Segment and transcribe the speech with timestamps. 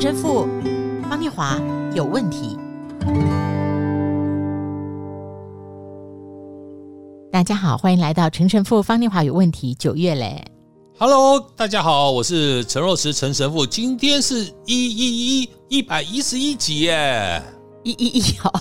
[0.00, 0.46] 陈神父
[1.10, 1.60] 方念华
[1.92, 2.56] 有问题。
[7.32, 9.74] 大家好，欢迎来到陈神父方念华有问题。
[9.74, 10.40] 九月嘞
[11.00, 13.66] ，Hello，大家好，我是陈若石陈神父。
[13.66, 17.42] 今天是一一一一百一十一集耶，
[17.92, 18.52] 一一一哦，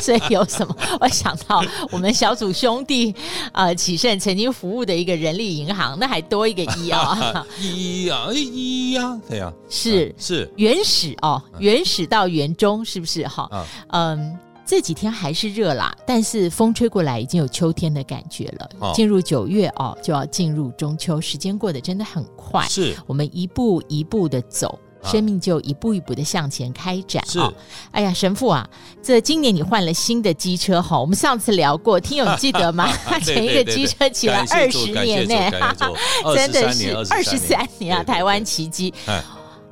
[0.00, 0.76] 所以有什么？
[1.00, 3.14] 我想到我们小组兄弟
[3.52, 13.48] 呃启盛曾经服务的一个人力银行，那还多一个一啊，一啊一呀，对呀，是是原始哦，原始到元中是不是哈？
[13.88, 14.38] 嗯。
[14.68, 18.92] 这几天还是热啦，但是风吹过来已经有秋天的感觉了。
[18.92, 22.66] 进入九月哦，就要进入中秋，时间过得真的很快。
[22.68, 24.76] 是我们一步一步的走，
[25.10, 27.24] 生命就一步一步的向前开展。
[27.26, 27.40] 是，
[27.90, 28.68] 哎呀，神父啊，
[29.02, 32.92] 这今年你换了新的机车哈，我们上次聊过，听友你 记得吗？
[33.04, 35.50] 他前一个机车骑了二十年呢，
[36.34, 38.92] 真的是二十三年啊，台湾奇迹。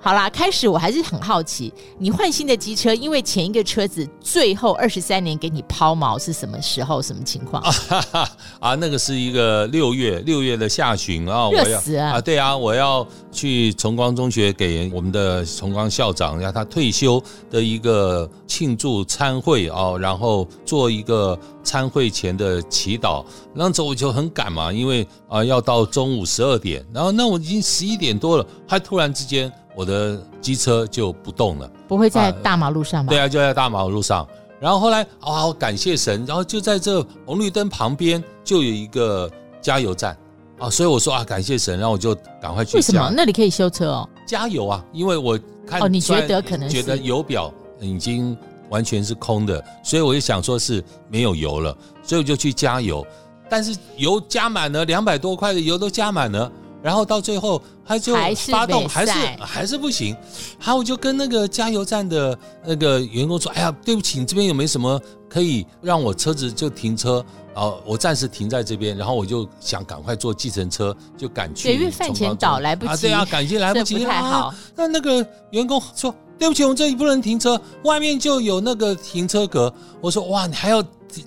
[0.04, 7.00] 好啦，开始我还是很好奇，你换新的机车，因为前一个车子最后二十三年给你抛锚是什么时候？
[7.00, 7.62] 什么情况？
[7.62, 8.28] 啊，
[8.60, 17.18] 啊，那个是一个六月六月的下旬啊，我要死啊，啊，对啊，我要去崇光中学给我们的崇光校长让他退休
[17.50, 23.24] 的一个庆祝参会啊，然后做一个参会前的祈祷。
[23.54, 29.50] 那时候我就很赶嘛，因为啊要到中午十二点，然后那我已经十一点多了，还突然之间。
[29.74, 33.10] 我的机车就不动了，不会在大马路上吗？
[33.10, 34.26] 对啊，就在大马路上。
[34.60, 39.30] 然后后来啊，感谢神，然后就在这红绿灯旁边就有一个
[39.60, 40.16] 加油站
[40.58, 42.76] 啊，所以我说啊，感谢神，然后我就赶快去。
[42.76, 44.08] 为什么那里可以修车哦？
[44.26, 44.82] 加油啊！
[44.92, 48.34] 因为我看哦，你觉得可能觉得油表已经
[48.70, 53.04] 完全是空的，所以我就想说是没有油了，所以我就去加油。
[53.50, 56.50] 但是油加满了，两百多块的油都加满了。
[56.84, 58.14] 然后到最后，他就
[58.50, 60.14] 发动还是还是，还是不行，
[60.60, 67.24] 然后我就跟那个加油站的那个员工说：“哎呀，对不起，你这边有没有什么可以让我车子就停车？
[67.54, 71.72] 哦我暂时停在这边，然后我就想赶快坐计程车就赶去。
[71.72, 74.48] 因为饭前倒来不及，啊对啊，赶去来不及不太好。
[74.48, 79.72] 啊，那那个员工说：对不起，我们这里不能停车，外面就有那个停车格。
[80.02, 80.84] 我说：哇，你还要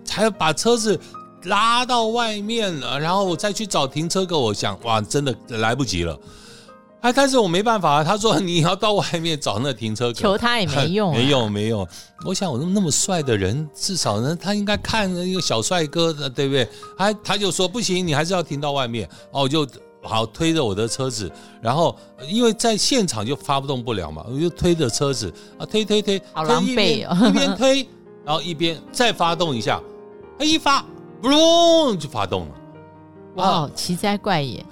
[0.07, 0.99] 还要把车子。”
[1.43, 4.37] 拉到外面了，然后我再去找停车格。
[4.37, 6.17] 我想，哇，真的来不及了。
[6.99, 8.03] 哎，但是我没办法。
[8.03, 11.87] 他说你要到外面找那停车格，求他也没用，啊， 没用，没用。
[12.25, 16.67] 我想，我那么那么帅的人，至少呢，他应该看一个小帅哥的，对不对？
[16.97, 19.07] 哎他就说不行，你还是要停到外面。
[19.31, 19.65] 哦，我就
[20.01, 21.31] 好推着我的车子，
[21.61, 21.95] 然后
[22.27, 27.87] 因为在现场就发不动不了嘛，我就推着车子啊，推推推，好狼狈哦，一边推，
[28.25, 29.79] 然后一边再发动一下，
[30.39, 30.83] 他一发。
[31.21, 32.55] 嘣就发动了，
[33.35, 34.65] 哇，奇哉怪也，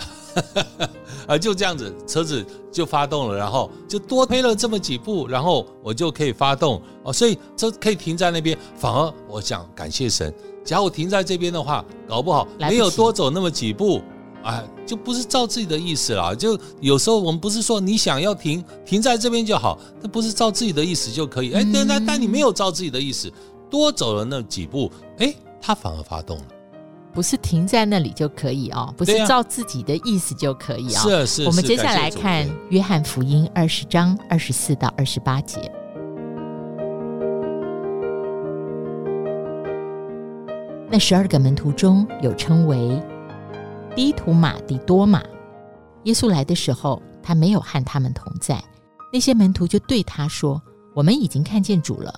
[1.27, 8.57] 啊，就这样子，车子就发动了，然后就多推了这么几步，然后我就可以发动哦，所以车可以停在那边。
[8.77, 14.01] 反而我想感谢神，假如我停在这边的话，搞不好没有多走那么几步，
[14.43, 16.35] 哎，就不是照自己的意思了。
[16.35, 21.53] 就有时候我们不是说你想要停停在这边就好，那不是照自己的意思就可以。
[21.53, 23.31] 哎，但但但你没有照自己的意思，
[23.69, 25.33] 多走了那几步，哎。
[25.65, 26.45] 他反而发动了，
[27.11, 31.09] 不是停在那里就可以哦，不是照自己的意思就可以啊、哦。
[31.09, 31.43] 是啊，是。
[31.45, 35.59] 我们接下来看约翰福音二十章二十四到二十八节。
[40.87, 43.01] 那十二个门徒中有称为
[43.95, 45.23] 低图马的多马，
[46.03, 48.63] 耶稣来的时候，他没有和他们同在。
[49.11, 50.61] 那些门徒就对他说
[50.93, 52.13] ：“我们已经看见主了。”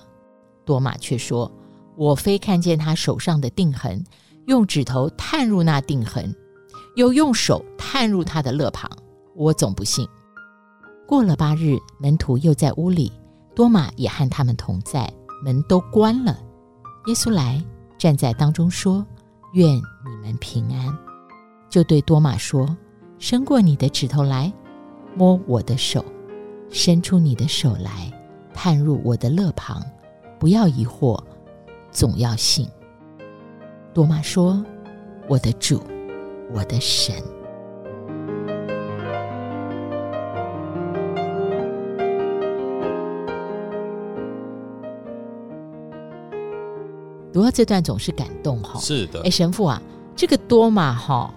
[0.66, 1.50] 多马却说。
[1.98, 4.04] 我非看见他手上的钉痕，
[4.46, 6.32] 用指头探入那钉痕，
[6.94, 8.88] 又用手探入他的肋旁，
[9.34, 10.06] 我总不信。
[11.08, 13.12] 过了八日，门徒又在屋里，
[13.52, 16.38] 多马也和他们同在，门都关了。
[17.06, 17.60] 耶稣来
[17.98, 19.04] 站在当中说
[19.54, 20.96] ：“愿你们平安。”
[21.68, 22.76] 就对多马说
[23.18, 24.52] ：“伸过你的指头来，
[25.16, 26.00] 摸我的手；
[26.70, 28.08] 伸出你的手来，
[28.54, 29.82] 探入我的肋旁，
[30.38, 31.20] 不要疑惑。”
[31.90, 32.68] 总要信。
[33.92, 34.64] 多玛说
[35.28, 35.82] ：“我的主，
[36.52, 37.14] 我的神。”
[47.32, 48.78] 读到这段总是感动哈。
[48.80, 49.22] 是的。
[49.22, 49.82] 哎，神父啊，
[50.16, 51.32] 这个多玛哈，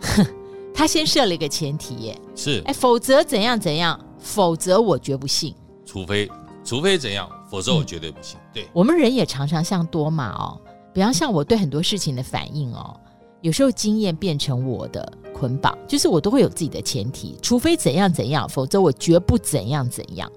[0.74, 2.20] 他先设了一个前提耶。
[2.36, 2.62] 是。
[2.64, 3.98] 哎，否则怎样怎样？
[4.18, 5.54] 否则我绝不信。
[5.86, 6.30] 除非，
[6.64, 7.28] 除非怎样？
[7.50, 8.38] 否则我绝对不信。
[8.38, 10.60] 嗯、对，我们人也常常像多马哦，
[10.94, 12.98] 比方像我对很多事情的反应哦，
[13.40, 20.30] 有时候经验变成我的捆绑，就是我都会有自己的前提，除非怎样怎样，否则我绝不怎样怎样。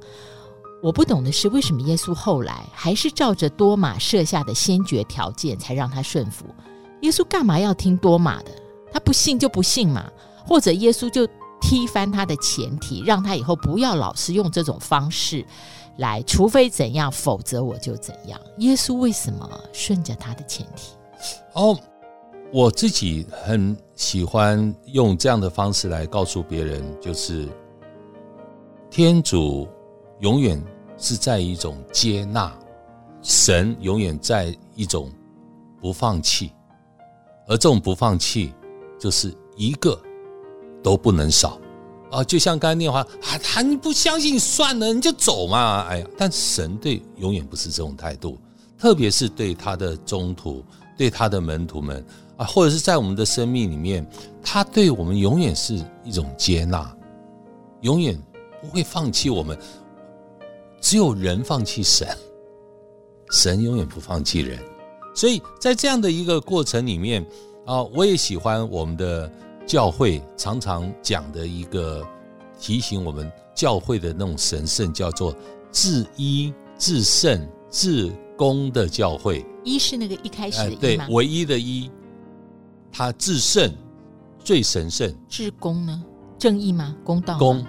[0.82, 6.46] 我不懂的是，为什么耶稣后来还是照着多马设下的先决条件才让他顺服？
[7.02, 8.52] 耶稣干嘛要听多马的？
[8.92, 10.12] 他不信就不信嘛，
[10.46, 11.28] 或者耶稣就
[11.62, 15.46] 踢翻他的前提，让他以后不要老是用这种方式
[15.98, 18.40] 来，除非怎样，否则我就怎样。
[18.58, 20.94] 耶稣为什么顺着他的前提？
[21.54, 21.78] 哦，
[22.52, 27.48] 我自己很喜欢用这样的方式来告诉别人，就是
[28.90, 29.68] 天主
[30.20, 30.62] 永远
[30.98, 32.52] 是在一种接纳，
[33.22, 35.12] 神永远在一种
[35.80, 36.52] 不放弃。
[37.48, 38.54] 而这种不放弃，
[38.98, 40.00] 就是一个
[40.82, 41.60] 都不能少
[42.14, 42.24] 啊！
[42.24, 45.88] 就像刚才那话啊，他你不相信算了，你就走嘛！
[45.90, 48.38] 哎呀，但神对永远不是这种态度，
[48.78, 50.64] 特别是对他的宗徒、
[50.96, 52.06] 对他的门徒们
[52.38, 54.08] 啊，或者是在我们的生命里面，
[54.44, 56.96] 他对我们永远是一种接纳，
[57.82, 58.16] 永远
[58.62, 59.58] 不会放弃我们。
[60.80, 62.08] 只有人放弃神，
[63.32, 64.60] 神永远不放弃人。
[65.16, 67.26] 所以在这样的一个过程里面
[67.66, 69.32] 啊，我也喜欢我们的
[69.66, 72.06] 教会常常讲的一个
[72.60, 75.36] 提醒我们教会的那种神圣，叫做
[75.72, 79.46] 至一、至圣、至公的教会。
[79.64, 81.08] 一是那个一开始的一吗？
[81.08, 81.90] 对，唯一的一，
[82.92, 83.74] 它至圣，
[84.44, 85.14] 最神圣。
[85.28, 86.04] 至公呢？
[86.38, 86.96] 正义吗？
[87.04, 87.38] 公道？
[87.38, 87.66] 公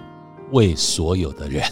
[0.52, 1.64] 为所有的人。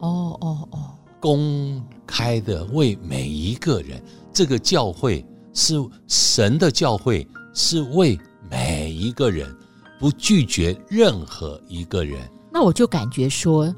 [0.00, 0.90] 哦哦哦，
[1.20, 4.02] 公开的为每一个人。
[4.32, 5.24] 这个教会
[5.54, 5.74] 是
[6.08, 8.18] 神的教会，是为
[8.50, 9.54] 每一个人，
[10.02, 12.28] 不拒绝任何一个人。
[12.50, 13.72] 那我就感觉说，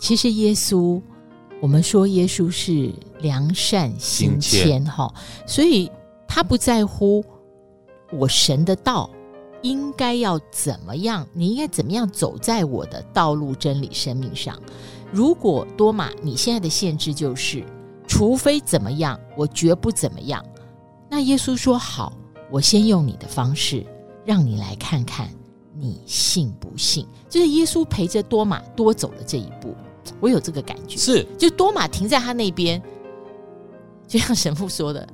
[0.00, 1.00] 其实耶稣，
[1.62, 5.14] 我们说耶稣是良善心谦哈，
[5.46, 5.88] 所以
[6.26, 7.24] 他不在乎
[8.10, 9.08] 我神的道
[9.62, 14.60] 应该要怎么样，你应该怎么样走在我的道路、真理、生命上。
[15.12, 17.64] 如果多玛，你现在的限制就是。
[18.10, 20.42] 除非怎么样，我绝不怎么样。
[21.10, 22.16] 那耶稣说好，
[22.50, 23.84] 我先用你的方式，
[24.24, 25.28] 让你来看看
[25.78, 27.06] 你信不信。
[27.28, 29.74] 就是耶稣陪着多马多走了这一步，
[30.20, 30.96] 我有这个感觉。
[30.96, 32.82] 是，就多马停在他那边，
[34.06, 35.06] 就像神父说的，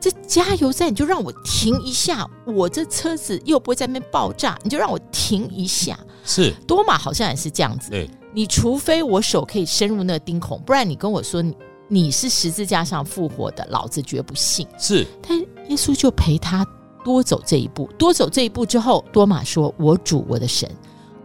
[0.00, 5.98] 这加油站你就让我停一下，我这车子又不会在那边爆炸，你就让我停一下。
[6.24, 7.90] 是，多马好像也是这样子。
[7.90, 11.56] 对，你除非我手可以深入那个钉孔，不然你跟我说你。
[11.90, 14.68] 你是十字架上复活的，老子绝不信。
[14.78, 16.62] 是，但耶稣就陪他
[17.04, 20.70] 多走这一步，多走这一步之后，多马说：“我主，我的神，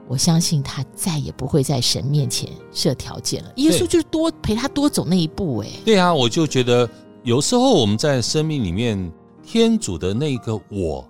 [0.08, 6.90] 我相信他再也不会在神面前设条件了。”耶稣就是多陪他多走那一步，哎，对啊，我就觉得
[7.24, 9.12] 有时候我们在生命里面，
[9.46, 11.06] 天主的那个我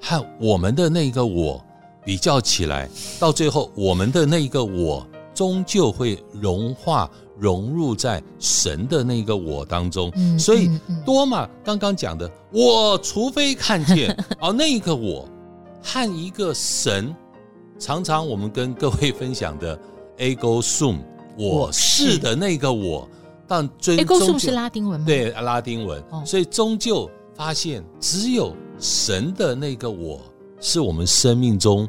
[0.00, 1.62] 和我们的那个我
[2.04, 2.88] 比较起来，
[3.18, 7.10] 到最后我们的那个我终究会融化。
[7.38, 10.70] 融入在神的那个我当中，嗯、所以
[11.04, 15.28] 多玛刚刚讲的，我除非看见 哦，那个我
[15.82, 17.14] 和一个神，
[17.78, 19.78] 常常我们跟各位分享的
[20.18, 20.98] ego sum，
[21.36, 23.08] 我是的那个我，
[23.46, 25.06] 但最终 ego sum 是拉丁文吗？
[25.06, 30.20] 对，拉丁文，哦、所以终究发现只有神的那个我
[30.60, 31.88] 是我们生命中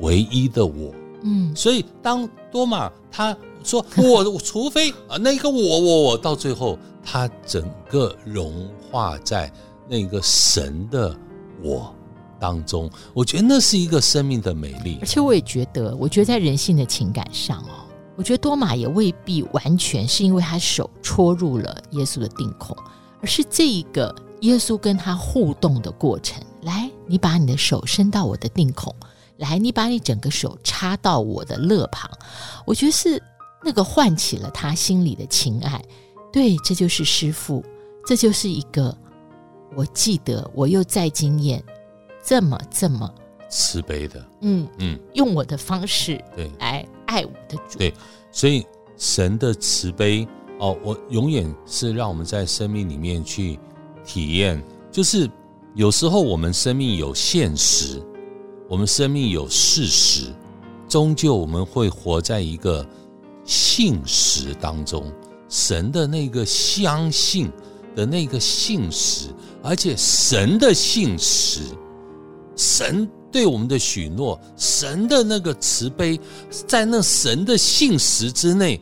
[0.00, 0.94] 唯一的我。
[1.24, 3.36] 嗯，所以当多玛他。
[3.64, 9.50] 说 我除非啊，那个我我我到最后，他整个融化在
[9.88, 11.16] 那个神的
[11.62, 11.90] 我
[12.38, 14.98] 当中，我觉得那是一个生命的美丽。
[15.00, 22.76] 而且我也觉得，我觉得在人性的情感上哦，我觉得多玛也未必完全是因为他手戳入了耶稣的定孔，
[23.22, 26.44] 而是这一个耶稣跟他互动的过程。
[26.64, 28.94] 来，你把你的手伸到我的定孔，
[29.38, 32.10] 来，你把你整个手插到我的肋旁，
[32.64, 33.22] 我觉得是。
[33.66, 35.82] 那个唤起了他心里的情爱，
[36.30, 37.64] 对，这就是师父，
[38.06, 38.94] 这就是一个
[39.74, 41.64] 我记得我又再经验
[42.22, 43.10] 这么这么
[43.48, 46.52] 慈悲的，嗯嗯，用我的方式对。
[46.58, 47.94] 来爱我的主，对，
[48.30, 48.66] 所以
[48.98, 53.58] 神的慈悲哦，我永远是让我们在生命里面去
[54.04, 54.62] 体验，
[54.92, 55.26] 就是
[55.74, 57.98] 有时候我们生命有现实，
[58.68, 60.32] 我们生命有事实，
[60.88, 62.86] 终究我们会活在一个。
[63.46, 65.12] 信实当中，
[65.50, 67.52] 神的那个相信
[67.94, 69.28] 的那个信实，
[69.62, 71.60] 而且神的信实，
[72.56, 76.18] 神对我们的许诺，神的那个慈悲，
[76.48, 78.80] 在那神的信实之内，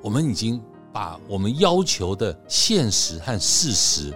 [0.00, 4.14] 我们已经把我们要求的现实和事实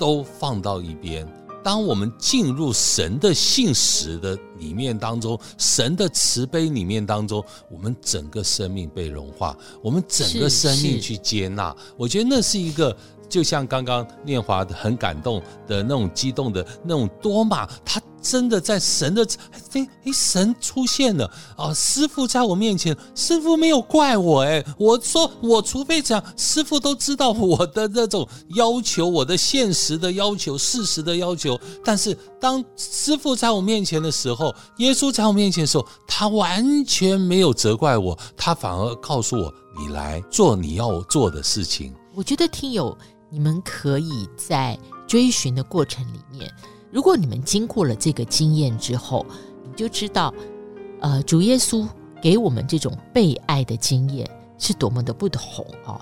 [0.00, 1.24] 都放到一边，
[1.62, 11.74] 当我们进入神的信实的里面当中，神的慈悲里面当中，我们整个生命被融化，我们整个生命去接纳。
[11.96, 12.96] 我觉得那是一个。
[13.28, 19.26] 就像刚刚念华很感动的那种激动的那种多玛，他真的在神的
[19.72, 21.72] 哎哎，神出现了啊！
[21.74, 31.58] 师傅在我面前，师傅没有怪我哎，我说我除非这样，师傅都知道我的那种要求，我的现实的要求，事实的要求。
[31.84, 42.96] 但是当师傅在我面前的时候，耶稣在我面前的时候，他完全没有责怪我，他反而告诉我：“你来做你要做的事情。”我觉得听友。
[43.30, 44.74] 你们可以在
[45.06, 46.50] 追寻的过程里面，
[46.90, 49.24] 如果你们经过了这个经验之后，
[49.64, 50.32] 你就知道，
[51.00, 51.86] 呃，主耶稣
[52.20, 54.28] 给我们这种被爱的经验
[54.58, 56.00] 是多么的不同哦。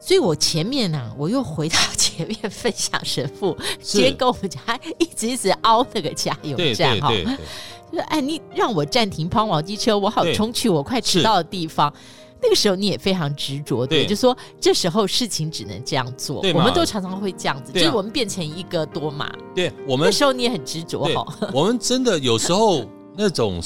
[0.00, 11.92] 所以我前面呢、啊，我又回到前面分享神父 今天跟我们讲，他一直一直凹那个加油站哈，就是哎，你让我暂停抛锚机车，我好冲去我快迟到的地方。
[12.40, 19.28] 那个时候你也非常执着，对，就说这时候事情只能这样做，我们都常常会这样子，就是我们变成一个多嘛。
[19.54, 21.26] 对，我们那时候你也很执着哈。
[21.52, 22.84] 我们真的有时候
[23.16, 23.60] 那种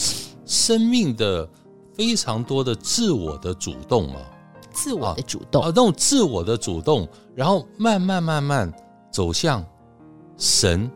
[0.46, 1.46] 生命的
[1.92, 4.22] 非常多的自我的主动啊，
[4.72, 8.72] 自我的主动啊，那种自我的主动，然后慢慢慢慢
[9.10, 9.62] 走向
[10.38, 10.90] 神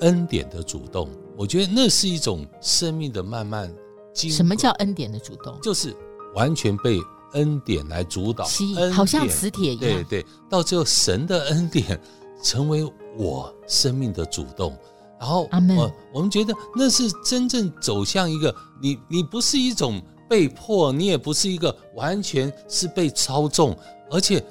[0.00, 3.72] 恩典的主动，我觉得那是一种生命的慢慢。
[4.14, 5.56] 什么叫恩典的主动？
[5.60, 5.96] 就是。
[6.34, 7.00] 完全被
[7.32, 8.46] 恩典来主导，
[8.92, 9.80] 好像磁铁一样。
[9.80, 12.00] 对对，到最后神的恩典
[12.42, 12.84] 成为
[13.16, 14.76] 我生命的主动，
[15.18, 15.76] 然后阿们，
[16.12, 23.76] 我们觉得那是真正走向一个你，你不是一种被迫，你也不是一个完全是被操纵，
[24.10, 24.44] 而且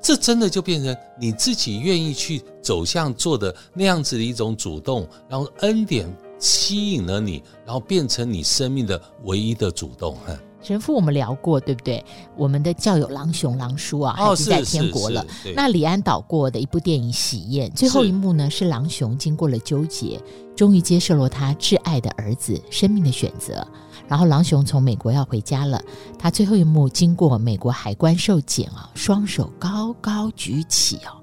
[0.00, 6.08] 这真的就变成你自己愿意去走向做的那样子的一种主动，然后恩典
[6.38, 10.38] 吸引了你，然后变成你生命的唯一的主动，哈。
[10.62, 12.04] 神父，我们聊过，对不对？
[12.36, 15.24] 我们的教友郎雄郎叔啊，还是在天国了。
[15.56, 20.20] 那李安导过的一部电影《喜宴》，最后一幕呢，是郎雄经过了纠结，
[20.54, 23.66] 终于接受了他挚爱的儿子生命的选择。
[24.06, 25.82] 然后郎雄从美国要回家了，
[26.18, 31.16] 他最后一幕经过美国海关受检啊，双手高高举起哦，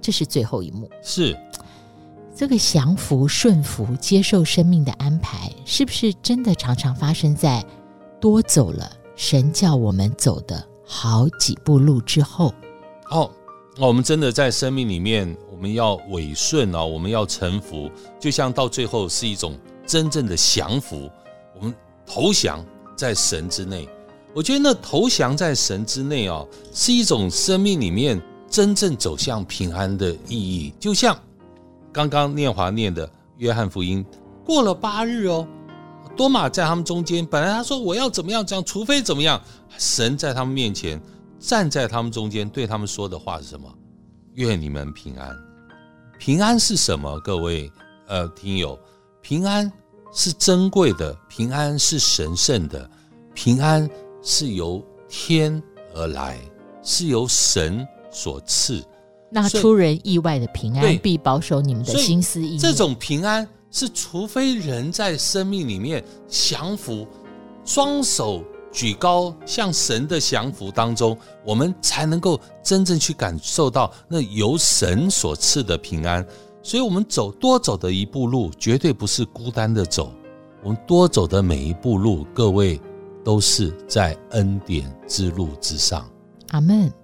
[0.00, 0.90] 这是最后一幕。
[1.02, 1.36] 是
[2.34, 7.64] 这个降服、顺服、接受生命的安排，是不是真的常常发生在？
[8.22, 12.54] 多走了神叫我们走的好几步路之后，
[13.10, 13.28] 哦，
[13.76, 21.10] 那我们真的在生命里面，我们要委顺啊，我们要臣服，就像到最后是一种真正的降服，
[21.58, 21.74] 我们
[22.06, 22.64] 投降
[22.94, 23.88] 在神之内。
[24.32, 30.72] 我觉得那投降在神之内啊，是一种生命里面真正走向平安的意义。
[30.78, 31.18] 就像
[31.90, 34.06] 刚刚念华念的约翰福音，
[34.44, 35.44] 过了八日哦。
[36.16, 39.40] 多玛在他们中间，本来他说我要怎么样这样，除非怎么样。
[39.78, 41.00] 神在他们面前
[41.38, 43.72] 站在他们中间，对他们说的话是什么？
[44.34, 45.34] 愿你们平安。
[46.18, 47.18] 平安是什么？
[47.20, 47.70] 各位
[48.06, 48.78] 呃听友，
[49.22, 49.70] 平安
[50.12, 52.88] 是珍贵的，平安是神圣的，
[53.34, 53.88] 平安
[54.22, 55.60] 是由天
[55.94, 56.38] 而来，
[56.82, 58.84] 是由神所赐。
[59.30, 62.58] 那出人意外的平安，必保守你们的心思意念。
[62.58, 63.48] 这种平安。
[63.72, 67.08] 是，除非人在生命里面降服，
[67.64, 76.24] 双手举高向神的降服当中，我们才能够真正去感受到那由神所赐的平安。
[76.62, 80.12] 所以，我们走多走的一步路，绝对不是孤单的走。
[80.62, 82.80] 我们多走的每一步路，各位
[83.24, 86.08] 都是在恩典之路之上。
[86.50, 87.01] 阿门。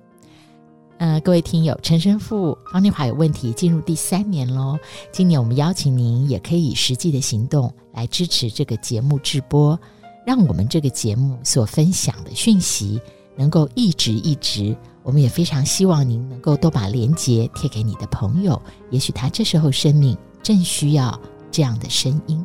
[0.98, 4.76] 呃，各位听友，陈神父方念华有问题，进入第三年喽。
[5.12, 9.78] 今年我们邀请您，也可以以实际的行动来支持这个节目直播，
[10.26, 13.00] 让我们这个节目所分享的讯息
[13.36, 14.76] 能够一直一直。
[15.04, 21.16] 我们也非常希望您能够多把连接贴给你的朋友，也许他这时候生命正需要
[21.52, 22.44] 这样的声音。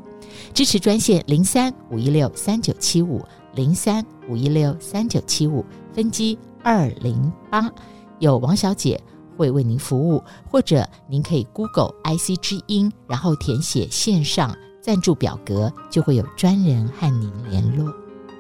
[0.54, 3.20] 支持专线零三五一六三九七五
[3.56, 7.72] 零三五一六三九七五分机二零八。
[8.24, 8.98] 有王小姐
[9.36, 17.94] 会为您服务，或者您可以 Google IC 之音，然后填写线上赞助表格，就会有专人和您联络。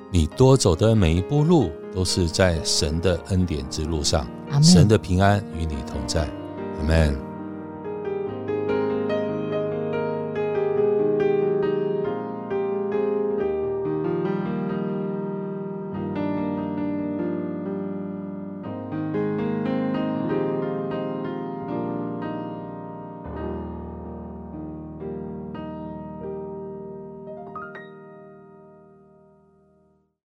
[0.09, 4.25] 你多走的每一步路，都是在神的恩典之路上。
[4.61, 6.29] 神的平安与你同在，
[6.79, 7.32] 阿门。